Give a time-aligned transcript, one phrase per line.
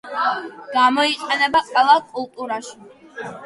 [0.75, 2.77] გამოიყენება ყველა კულტურაში.